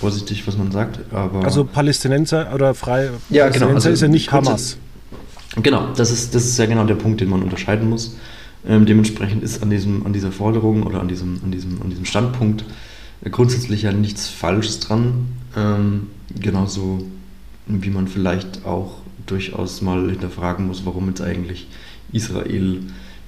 [0.00, 1.44] vorsichtig, was man sagt, aber.
[1.44, 4.78] Also Palästinenser oder frei ja, genau, also ist ja nicht Hamas.
[5.62, 8.16] Genau, das ist, das ist ja genau der Punkt, den man unterscheiden muss.
[8.66, 12.04] Ähm, dementsprechend ist an, diesem, an dieser Forderung oder an diesem, an diesem, an diesem
[12.04, 12.64] Standpunkt
[13.22, 15.28] äh, grundsätzlich ja nichts Falsches dran.
[15.56, 16.08] Ähm,
[16.40, 17.04] genauso
[17.66, 21.68] wie man vielleicht auch durchaus mal hinterfragen muss, warum jetzt eigentlich
[22.12, 22.80] Israel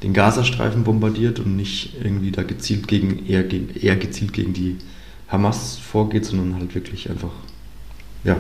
[0.03, 4.77] den Gazastreifen bombardiert und nicht irgendwie da gezielt gegen, eher, eher gezielt gegen die
[5.29, 7.33] Hamas vorgeht, sondern halt wirklich einfach
[8.25, 8.37] ja,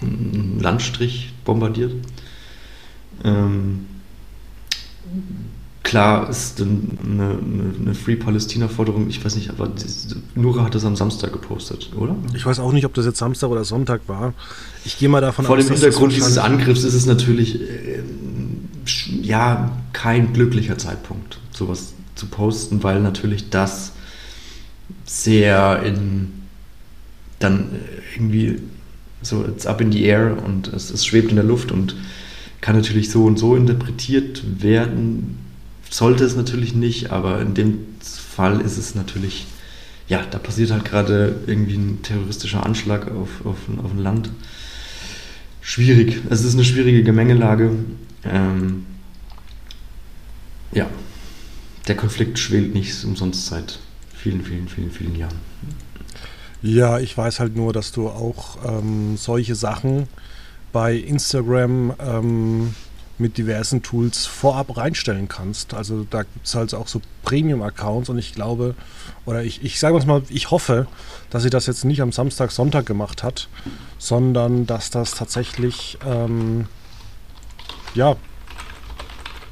[0.00, 1.92] einen Landstrich bombardiert.
[3.24, 3.86] Ähm,
[5.82, 6.70] klar ist eine,
[7.04, 7.38] eine,
[7.80, 9.70] eine Free Palästina-Forderung, ich weiß nicht, aber
[10.34, 12.16] Nura hat das am Samstag gepostet, oder?
[12.34, 14.32] Ich weiß auch nicht, ob das jetzt Samstag oder Sonntag war.
[14.84, 15.64] Ich gehe mal davon Vor aus.
[15.64, 18.02] Vor dem Hintergrund dieses Angriffs ist es natürlich äh,
[19.20, 23.92] ja kein glücklicher Zeitpunkt, sowas zu posten, weil natürlich das
[25.04, 26.32] sehr in
[27.38, 27.70] dann
[28.14, 28.60] irgendwie
[29.22, 31.94] so it's up in the air und es, es schwebt in der Luft und
[32.62, 35.38] kann natürlich so und so interpretiert werden.
[35.90, 39.46] Sollte es natürlich nicht, aber in dem Fall ist es natürlich,
[40.08, 44.30] ja, da passiert halt gerade irgendwie ein terroristischer Anschlag auf, auf, auf ein Land.
[45.60, 46.22] Schwierig.
[46.30, 47.72] Es ist eine schwierige Gemengelage.
[48.24, 48.86] Ähm,
[50.72, 50.88] ja,
[51.88, 53.80] der Konflikt schwelt nicht umsonst seit
[54.14, 55.36] vielen, vielen, vielen, vielen Jahren.
[56.62, 60.06] Ja, ich weiß halt nur, dass du auch ähm, solche Sachen
[60.72, 62.74] bei Instagram ähm,
[63.18, 65.74] mit diversen Tools vorab reinstellen kannst.
[65.74, 68.74] Also da gibt es halt auch so Premium-Accounts und ich glaube,
[69.24, 70.86] oder ich, ich sage mal, ich hoffe,
[71.30, 73.48] dass sie das jetzt nicht am Samstag, Sonntag gemacht hat,
[73.98, 76.66] sondern dass das tatsächlich, ähm,
[77.94, 78.16] ja,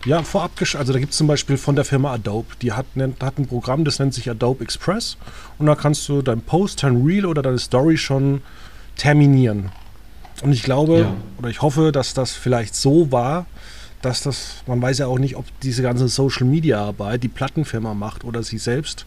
[0.06, 2.86] ja, vorab, also da gibt es zum Beispiel von der Firma Adobe, die hat,
[3.20, 5.18] hat ein Programm, das nennt sich Adobe Express
[5.58, 8.40] und da kannst du dein Post, dein Reel oder deine Story schon
[8.96, 9.70] terminieren.
[10.42, 11.16] Und ich glaube ja.
[11.38, 13.46] oder ich hoffe, dass das vielleicht so war,
[14.02, 17.94] dass das, man weiß ja auch nicht, ob diese ganze Social Media Arbeit die Plattenfirma
[17.94, 19.06] macht oder sie selbst.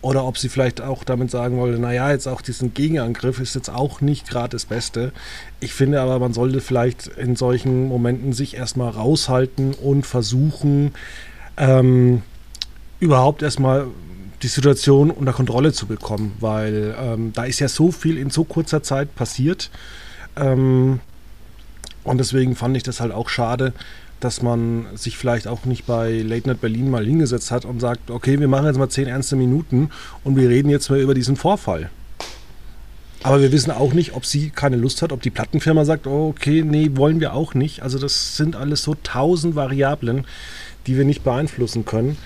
[0.00, 3.70] Oder ob sie vielleicht auch damit sagen wollte, naja, jetzt auch diesen Gegenangriff ist jetzt
[3.70, 5.12] auch nicht gerade das Beste.
[5.60, 10.92] Ich finde aber, man sollte vielleicht in solchen Momenten sich erstmal raushalten und versuchen,
[11.56, 12.22] ähm,
[12.98, 13.86] überhaupt erstmal
[14.42, 18.42] die Situation unter Kontrolle zu bekommen, weil ähm, da ist ja so viel in so
[18.42, 19.70] kurzer Zeit passiert.
[20.36, 21.00] Ähm,
[22.04, 23.72] und deswegen fand ich das halt auch schade,
[24.20, 28.10] dass man sich vielleicht auch nicht bei Late Night Berlin mal hingesetzt hat und sagt,
[28.10, 29.90] okay, wir machen jetzt mal zehn ernste Minuten
[30.22, 31.90] und wir reden jetzt mal über diesen Vorfall.
[33.24, 36.28] Aber wir wissen auch nicht, ob sie keine Lust hat, ob die Plattenfirma sagt, oh,
[36.28, 37.82] okay, nee, wollen wir auch nicht.
[37.82, 40.26] Also das sind alles so tausend Variablen,
[40.86, 42.16] die wir nicht beeinflussen können.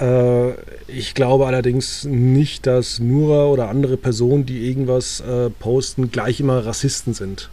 [0.00, 0.52] Äh,
[0.88, 6.64] ich glaube allerdings nicht, dass Nura oder andere Personen, die irgendwas äh, posten, gleich immer
[6.64, 7.50] Rassisten sind.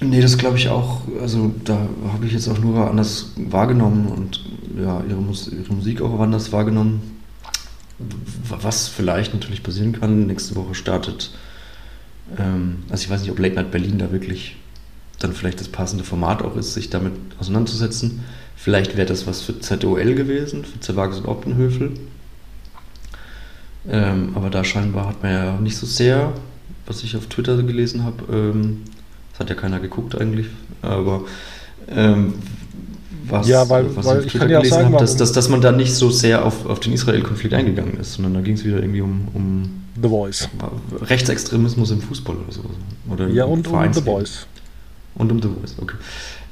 [0.00, 1.02] Nee, das glaube ich auch.
[1.20, 4.44] Also da habe ich jetzt auch Nura anders wahrgenommen und
[4.78, 7.20] ja, ihre, Mus ihre Musik auch anders wahrgenommen.
[8.48, 11.32] Was vielleicht natürlich passieren kann, nächste Woche startet,
[12.38, 14.56] ähm, also ich weiß nicht, ob Late Night Berlin da wirklich
[15.18, 18.20] dann vielleicht das passende Format auch ist, sich damit auseinanderzusetzen.
[18.56, 21.92] Vielleicht wäre das was für ZOL gewesen, für Zerwages und Optenhöfel.
[23.88, 26.34] Ähm, aber da scheinbar hat man ja nicht so sehr,
[26.86, 28.82] was ich auf Twitter gelesen habe, ähm,
[29.38, 30.46] das hat ja keiner geguckt eigentlich,
[30.82, 31.22] aber
[31.88, 32.34] ähm,
[33.28, 35.94] was, ja, weil, was weil ich gelesen sagen, habe, dass, dass, dass man da nicht
[35.94, 39.28] so sehr auf, auf den Israel-Konflikt eingegangen ist, sondern da ging es wieder irgendwie um,
[39.34, 40.48] um The Voice.
[41.02, 42.62] Rechtsextremismus im Fußball oder so.
[43.10, 44.46] Oder ja, und um The Voice.
[45.14, 45.96] Und um The Voice, okay.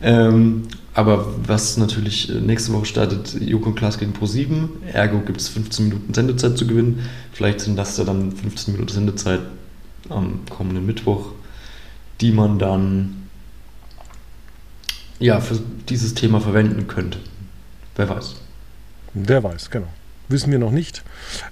[0.03, 0.63] Ähm,
[0.95, 4.69] aber was natürlich nächste Woche startet, Joko und Klaas gegen Pro7.
[4.93, 7.01] Ergo gibt es 15 Minuten Sendezeit zu gewinnen.
[7.33, 9.41] Vielleicht sind das ja dann 15 Minuten Sendezeit
[10.09, 11.33] am kommenden Mittwoch
[12.21, 13.29] die man dann
[15.19, 17.19] ja für dieses Thema verwenden könnte.
[17.97, 18.37] Wer weiß.
[19.15, 19.89] Wer weiß, genau.
[20.29, 21.03] Wissen wir noch nicht.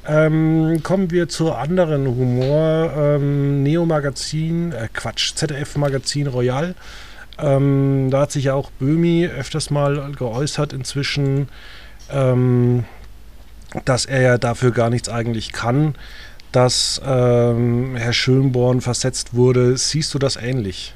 [0.06, 2.92] Ähm, kommen wir zur anderen Humor.
[2.96, 6.74] Ähm, Neo-Magazin, äh, Quatsch, ZDF-Magazin Royal.
[7.38, 11.48] Ähm, da hat sich ja auch Böhmi öfters mal geäußert inzwischen,
[12.10, 12.84] ähm,
[13.84, 15.94] dass er ja dafür gar nichts eigentlich kann
[16.54, 19.76] dass ähm, Herr Schönborn versetzt wurde.
[19.76, 20.94] Siehst du das ähnlich?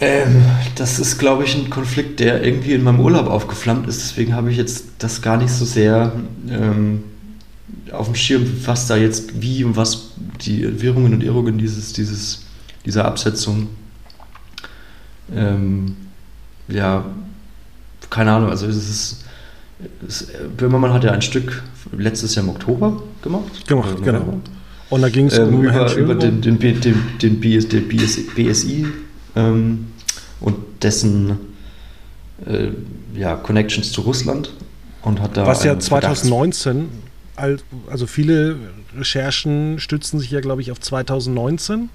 [0.00, 4.00] Ähm, das ist, glaube ich, ein Konflikt, der irgendwie in meinem Urlaub aufgeflammt ist.
[4.00, 6.12] Deswegen habe ich jetzt das gar nicht so sehr
[6.48, 7.04] ähm,
[7.92, 12.46] auf dem Schirm, was da jetzt wie und was die Wirrungen und Irrungen dieses, dieses,
[12.84, 13.68] dieser Absetzung.
[15.34, 15.96] Ähm,
[16.68, 17.04] ja,
[18.10, 19.21] keine Ahnung, also es ist
[20.56, 21.62] Böhmermann hat ja ein Stück
[21.96, 23.66] letztes Jahr im Oktober gemacht.
[23.66, 24.40] Gemacht, genau.
[24.90, 28.26] Und da ging es ähm, um über, über den, den, den, den BS, den BS,
[28.34, 28.86] BSI
[29.34, 29.86] ähm,
[30.40, 31.38] und dessen
[32.46, 32.68] äh,
[33.14, 34.52] ja, Connections zu Russland
[35.02, 36.88] und hat da was ja 2019
[37.34, 38.56] also viele
[38.96, 41.88] Recherchen stützen sich ja glaube ich auf 2019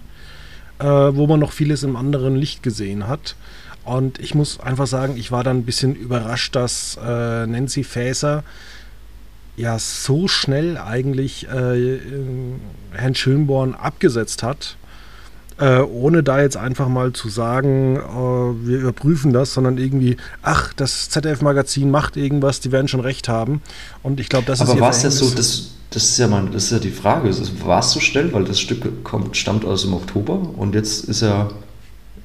[0.80, 3.36] äh, wo man noch vieles im anderen Licht gesehen hat
[3.88, 8.43] und ich muss einfach sagen, ich war dann ein bisschen überrascht, dass äh, Nancy Faeser
[9.56, 12.00] ja so schnell eigentlich äh,
[12.91, 14.76] Herrn Schönborn abgesetzt hat,
[15.58, 20.73] äh, ohne da jetzt einfach mal zu sagen, äh, wir überprüfen das, sondern irgendwie, ach,
[20.73, 23.62] das ZDF-Magazin macht irgendwas, die werden schon recht haben.
[24.04, 24.73] Und ich glaube, das Aber ist.
[24.73, 27.34] Aber war es ja so, das, das ist ja mal, das ist ja die Frage,
[27.63, 31.21] war es so schnell, weil das Stück kommt, stammt aus dem Oktober und jetzt ist
[31.21, 31.52] er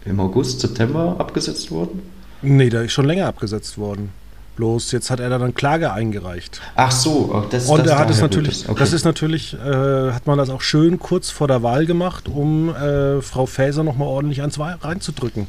[0.04, 2.02] im August, September abgesetzt worden?
[2.42, 4.10] Nee, der ist schon länger abgesetzt worden.
[4.56, 6.60] Bloß jetzt hat er dann Klage eingereicht.
[6.76, 8.78] Ach so, das, und das er hat es natürlich, das, okay.
[8.80, 12.68] das ist natürlich, äh, hat man das auch schön kurz vor der Wahl gemacht, um
[12.68, 15.46] äh, Frau Faeser nochmal ordentlich ans Wahl reinzudrücken.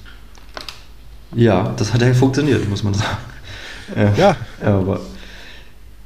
[1.35, 3.17] Ja, das hat ja funktioniert, muss man sagen.
[3.97, 4.37] Äh, ja.
[4.63, 5.01] Aber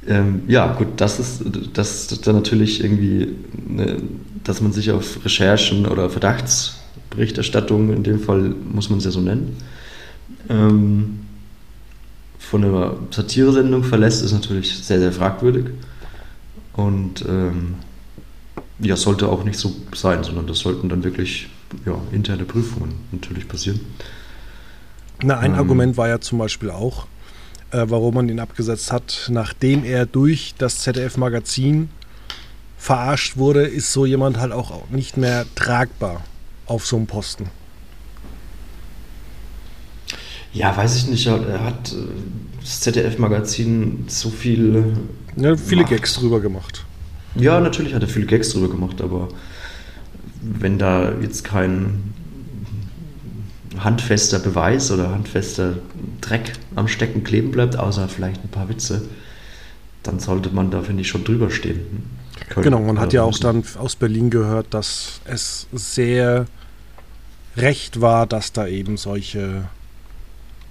[0.08, 1.42] ähm, ja, gut, das ist,
[1.74, 4.02] das ist dann natürlich irgendwie, ne,
[4.42, 6.10] dass man sich auf Recherchen oder
[7.18, 9.56] Verdachtsberichterstattung, in dem Fall muss man es ja so nennen,
[10.48, 11.20] ähm,
[12.38, 15.66] von einer Satiresendung verlässt, ist natürlich sehr, sehr fragwürdig.
[16.74, 17.74] Und ähm,
[18.78, 21.48] ja, sollte auch nicht so sein, sondern das sollten dann wirklich
[21.84, 23.80] ja, interne Prüfungen natürlich passieren.
[25.22, 27.06] Na, ein ähm, Argument war ja zum Beispiel auch,
[27.72, 31.90] äh, warum man ihn abgesetzt hat, nachdem er durch das ZDF-Magazin
[32.78, 36.22] verarscht wurde, ist so jemand halt auch nicht mehr tragbar
[36.68, 37.50] auf so einem Posten.
[40.52, 41.26] Ja, weiß ich nicht.
[41.26, 41.96] Er hat äh,
[42.60, 44.96] das ZDF-Magazin so viel.
[45.36, 45.90] Ja, viele macht.
[45.90, 46.84] Gags drüber gemacht.
[47.34, 49.28] Ja, natürlich hat er viele Gags drüber gemacht, aber
[50.42, 52.14] wenn da jetzt kein
[53.78, 55.74] handfester Beweis oder handfester
[56.20, 59.02] Dreck am Stecken kleben bleibt, außer vielleicht ein paar Witze,
[60.02, 61.80] dann sollte man da, finde ich, schon drüber stehen.
[62.48, 66.46] Können genau, man hat ja auch dann aus Berlin gehört, dass es sehr
[67.60, 69.64] recht war, dass da eben solche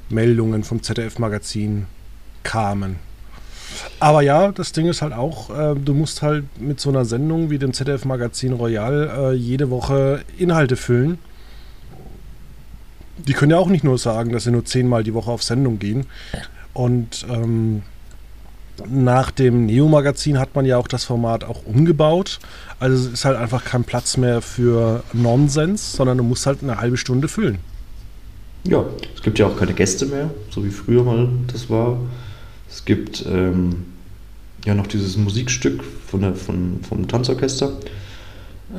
[0.10, 1.86] Meldungen vom ZDF-Magazin
[2.44, 2.98] kamen.
[4.00, 7.50] Aber ja, das Ding ist halt auch, äh, du musst halt mit so einer Sendung
[7.50, 11.20] wie dem ZDF-Magazin Royal äh, jede Woche Inhalte füllen.
[13.18, 15.80] Die können ja auch nicht nur sagen, dass sie nur zehnmal die Woche auf Sendung
[15.80, 16.06] gehen.
[16.74, 17.84] Und ähm,
[18.90, 22.40] nach dem Neo-Magazin hat man ja auch das Format auch umgebaut.
[22.80, 26.78] Also es ist halt einfach kein Platz mehr für Nonsens, sondern du musst halt eine
[26.78, 27.60] halbe Stunde füllen.
[28.64, 28.86] Ja,
[29.16, 31.98] es gibt ja auch keine Gäste mehr, so wie früher mal das war.
[32.70, 33.86] Es gibt ähm,
[34.66, 37.72] ja noch dieses Musikstück von der, von, vom Tanzorchester.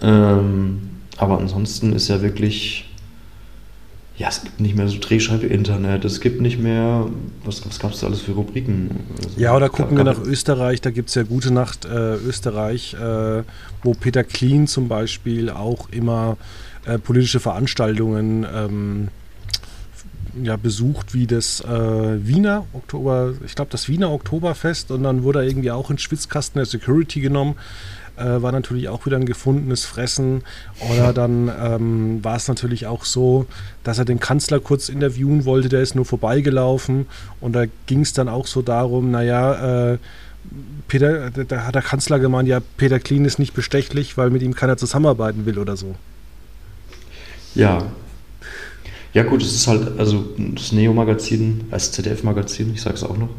[0.02, 2.87] Ähm, aber ansonsten ist ja wirklich,
[4.18, 7.06] ja, es gibt nicht mehr so Drehscheibe Internet, es gibt nicht mehr,
[7.44, 8.90] was, was gab es da alles für Rubriken?
[9.24, 12.94] Also, ja, oder gucken wir nach Österreich, da gibt es ja Gute Nacht äh, Österreich,
[12.94, 13.44] äh,
[13.84, 16.36] wo Peter Kleen zum Beispiel auch immer
[16.84, 19.08] äh, politische Veranstaltungen ähm,
[20.42, 25.40] ja, besucht wie das äh, Wiener Oktober, ich glaube das Wiener Oktoberfest und dann wurde
[25.40, 27.54] er irgendwie auch in Schwitzkasten der Security genommen.
[28.18, 30.42] Äh, war natürlich auch wieder ein gefundenes Fressen.
[30.90, 33.46] Oder dann ähm, war es natürlich auch so,
[33.84, 37.06] dass er den Kanzler kurz interviewen wollte, der ist nur vorbeigelaufen
[37.40, 39.98] und da ging es dann auch so darum, naja, äh,
[40.88, 44.54] Peter, da hat der Kanzler gemeint, ja, Peter Klien ist nicht bestechlich, weil mit ihm
[44.54, 45.94] keiner zusammenarbeiten will oder so.
[47.54, 47.84] Ja,
[49.12, 53.30] ja gut, es ist halt, also das Neo-Magazin, als ZDF-Magazin, ich sage es auch noch,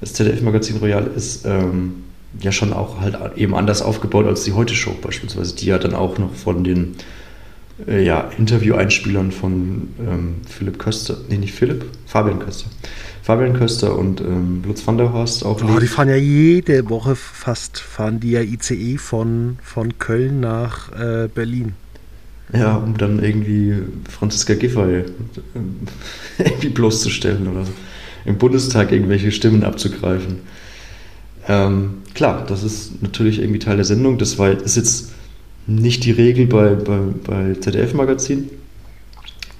[0.00, 2.04] das ZDF-Magazin Royal ist ähm,
[2.40, 6.18] ja schon auch halt eben anders aufgebaut als die Heute-Show beispielsweise, die ja dann auch
[6.18, 6.96] noch von den
[7.86, 12.70] äh, ja, Interview-Einspielern von ähm, Philipp Köster, nee nicht Philipp, Fabian Köster.
[13.22, 15.62] Fabian Köster und ähm, Lutz van der Horst auch.
[15.64, 20.92] Oh, die fahren ja jede Woche fast, fahren die ja ICE von, von Köln nach
[20.92, 21.72] äh, Berlin.
[22.52, 23.76] Ja, um dann irgendwie
[24.10, 25.04] Franziska Giffey
[26.38, 27.72] irgendwie bloßzustellen oder so.
[28.26, 30.40] Im Bundestag irgendwelche Stimmen abzugreifen.
[31.46, 34.18] Ähm, klar, das ist natürlich irgendwie Teil der Sendung.
[34.18, 35.12] Das war, ist jetzt
[35.66, 38.50] nicht die Regel bei, bei, bei ZDF-Magazin.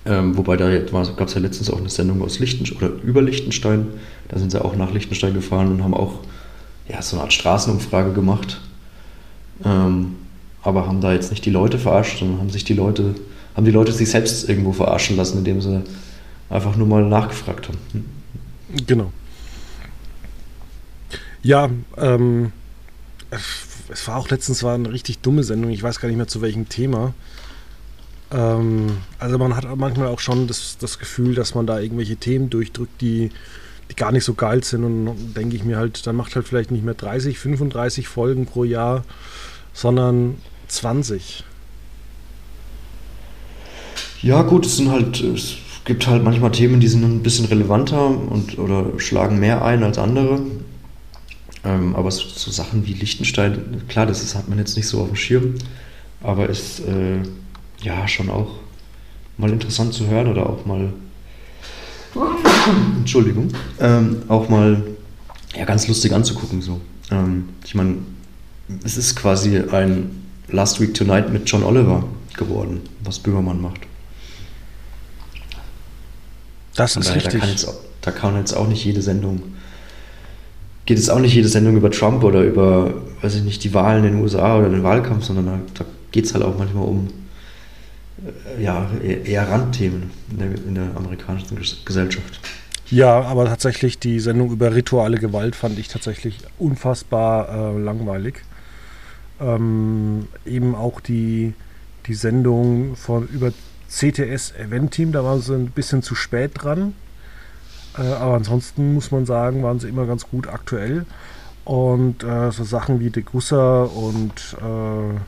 [0.07, 3.87] Ähm, wobei da gab es ja letztens auch eine Sendung aus Lichtenstein oder über Lichtenstein.
[4.29, 6.21] Da sind sie auch nach Lichtenstein gefahren und haben auch
[6.89, 8.61] ja, so eine Art Straßenumfrage gemacht.
[9.65, 10.17] Ähm,
[10.63, 13.15] aber haben da jetzt nicht die Leute verarscht, sondern haben sich die Leute,
[13.55, 15.83] haben die Leute sich selbst irgendwo verarschen lassen, indem sie
[16.51, 17.79] einfach nur mal nachgefragt haben.
[17.93, 18.05] Hm?
[18.87, 19.13] Genau.
[21.45, 22.53] Ja, ähm,
[23.91, 26.41] es war auch letztens war eine richtig dumme Sendung, ich weiß gar nicht mehr zu
[26.41, 27.13] welchem Thema.
[28.33, 32.49] Ähm, also man hat manchmal auch schon das, das Gefühl, dass man da irgendwelche Themen
[32.49, 33.31] durchdrückt, die,
[33.91, 36.71] die gar nicht so geil sind und denke ich mir halt, dann macht halt vielleicht
[36.71, 39.05] nicht mehr 30, 35 Folgen pro Jahr,
[39.75, 40.37] sondern
[40.69, 41.45] 20.
[44.23, 48.07] Ja, gut, es sind halt, es gibt halt manchmal Themen, die sind ein bisschen relevanter
[48.07, 50.41] und oder schlagen mehr ein als andere.
[51.65, 55.01] Ähm, aber so, so, Sachen wie Liechtenstein, klar, das ist, hat man jetzt nicht so
[55.01, 55.55] auf dem Schirm,
[56.23, 57.21] aber ist äh,
[57.81, 58.51] ja schon auch
[59.39, 60.93] mal interessant zu hören oder auch mal,
[62.99, 63.49] Entschuldigung,
[63.81, 64.83] ähm, auch mal
[65.57, 66.61] ja, ganz lustig anzugucken.
[66.61, 66.81] So.
[67.11, 67.97] Ähm, ich meine,
[68.85, 72.05] es ist quasi ein Last Week Tonight mit John Oliver
[72.37, 73.81] geworden, was Böhmermann macht.
[76.75, 77.35] Das ist daher, richtig.
[77.35, 77.69] Da kann, jetzt,
[78.01, 79.43] da kann jetzt auch nicht jede Sendung,
[80.87, 82.93] geht jetzt auch nicht jede Sendung über Trump oder über,
[83.23, 86.27] weiß ich nicht, die Wahlen in den USA oder den Wahlkampf, sondern da, da geht
[86.27, 87.09] es halt auch manchmal um
[88.59, 92.41] äh, ja, eher Randthemen in der, in der amerikanischen Gesellschaft.
[92.91, 98.43] Ja, aber tatsächlich die Sendung über rituale Gewalt fand ich tatsächlich unfassbar äh, langweilig.
[99.41, 101.55] Ähm, eben auch die,
[102.07, 103.53] die Sendung von über
[103.89, 106.95] CTS Event Team, da waren sie ein bisschen zu spät dran.
[107.99, 111.07] Äh, aber ansonsten muss man sagen, waren sie immer ganz gut aktuell.
[111.65, 115.19] Und äh, so Sachen wie De Gusser und äh,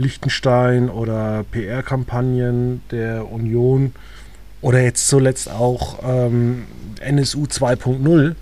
[0.00, 3.92] Liechtenstein oder PR-Kampagnen der Union
[4.60, 6.64] oder jetzt zuletzt auch ähm,
[7.00, 8.34] NSU 2.0,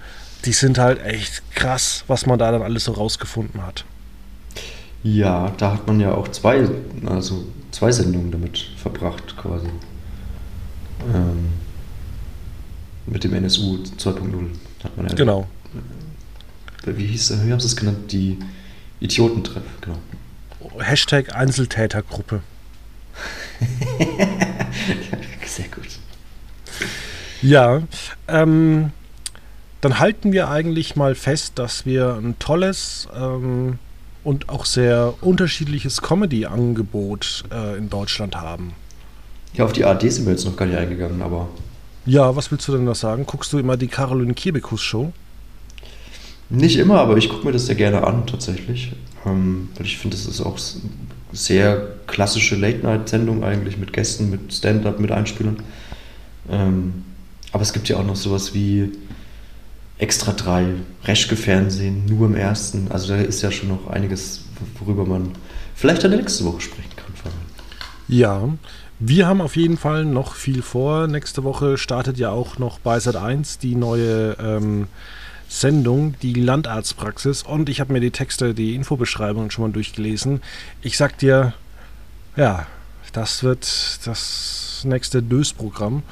[0.45, 3.85] die sind halt echt krass, was man da dann alles so rausgefunden hat.
[5.03, 6.69] Ja, da hat man ja auch zwei,
[7.07, 9.69] also zwei Sendungen damit verbracht, quasi.
[11.15, 11.49] Ähm,
[13.11, 14.49] mit dem NSU 2.0
[14.85, 15.15] hat man ja.
[15.15, 15.47] Genau.
[16.87, 17.45] Äh, wie hieß?
[17.45, 18.11] Wie haben sie es genannt?
[18.13, 18.39] Die
[19.01, 19.99] Idiotentreff, genau.
[20.79, 22.41] Hashtag Einzeltätergruppe.
[25.45, 25.89] Sehr gut.
[27.43, 27.83] Ja,
[28.29, 28.93] ähm,
[29.81, 33.79] dann halten wir eigentlich mal fest, dass wir ein tolles ähm,
[34.23, 38.75] und auch sehr unterschiedliches Comedy-Angebot äh, in Deutschland haben.
[39.55, 41.49] Ja, auf die ARD sind wir jetzt noch gar nicht eingegangen, aber.
[42.11, 43.25] Ja, was willst du denn da sagen?
[43.25, 45.13] Guckst du immer die Caroline Kebekus-Show?
[46.49, 48.91] Nicht immer, aber ich gucke mir das sehr gerne an, tatsächlich.
[49.25, 50.59] Ähm, weil ich finde, das ist auch
[51.31, 55.59] sehr klassische Late-Night-Sendung eigentlich mit Gästen, mit Stand-up, mit Einspielern.
[56.51, 57.05] Ähm,
[57.53, 58.91] aber es gibt ja auch noch sowas wie
[59.99, 60.67] Extra 3,
[61.05, 62.91] Reschke Fernsehen, nur im ersten.
[62.91, 64.47] Also da ist ja schon noch einiges,
[64.81, 65.31] worüber man
[65.77, 67.11] vielleicht dann nächste Woche sprechen kann.
[68.09, 68.49] Ja,
[69.01, 71.07] wir haben auf jeden Fall noch viel vor.
[71.07, 74.89] Nächste Woche startet ja auch noch bei Sat1 die neue ähm,
[75.49, 77.43] Sendung, die Landarztpraxis.
[77.43, 80.43] Und ich habe mir die Texte, die Infobeschreibungen schon mal durchgelesen.
[80.83, 81.55] Ich sag dir,
[82.37, 82.67] ja,
[83.15, 86.03] das wird das nächste Dös-Programm.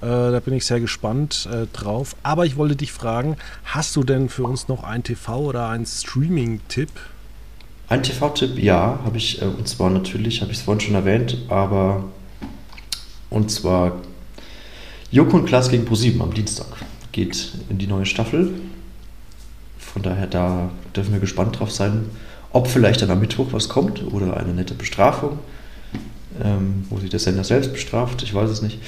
[0.00, 2.14] Äh, da bin ich sehr gespannt äh, drauf.
[2.22, 5.86] Aber ich wollte dich fragen, hast du denn für uns noch einen TV- oder einen
[5.86, 6.90] Streaming-Tipp?
[7.88, 11.38] Ein TV-Tipp, ja, habe ich, äh, und zwar natürlich, habe ich es vorhin schon erwähnt,
[11.48, 12.04] aber
[13.30, 14.00] und zwar
[15.10, 16.66] Joko und Klaas gegen ProSieben am Dienstag.
[17.12, 18.52] Geht in die neue Staffel.
[19.78, 22.06] Von daher, da dürfen wir gespannt drauf sein,
[22.52, 25.38] ob vielleicht dann am Mittwoch was kommt oder eine nette Bestrafung,
[26.42, 28.78] ähm, wo sich der Sender selbst bestraft, ich weiß es nicht.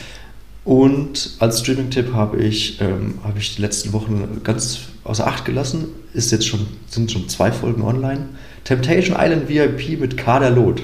[0.64, 5.87] Und als Streaming-Tipp habe ich, ähm, habe ich die letzten Wochen ganz außer Acht gelassen.
[6.12, 8.29] Ist jetzt schon, sind schon zwei Folgen online.
[8.64, 10.83] Temptation Island VIP mit Kader Lot.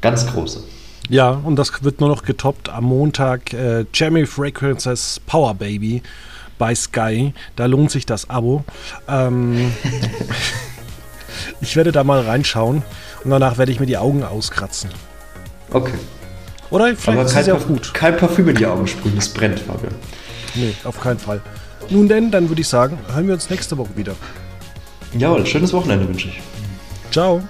[0.00, 0.62] Ganz große.
[1.08, 3.52] Ja, und das wird nur noch getoppt am Montag.
[3.52, 6.02] Äh, Jamie Fragrances Power Baby
[6.58, 7.32] bei Sky.
[7.56, 8.64] Da lohnt sich das Abo.
[9.08, 9.72] Ähm,
[11.60, 12.82] ich werde da mal reinschauen
[13.24, 14.90] und danach werde ich mir die Augen auskratzen.
[15.70, 15.94] Okay.
[16.70, 17.94] Oder vielleicht ist kein, es ja auch gut.
[17.94, 19.94] kein Parfüm in die Augen sprühen, das brennt, Fabian.
[20.54, 21.40] Nee, auf keinen Fall.
[21.88, 24.14] Nun denn, dann würde ich sagen, hören wir uns nächste Woche wieder.
[25.16, 26.40] Jawohl, schönes Wochenende wünsche ich.
[27.10, 27.42] Ciao.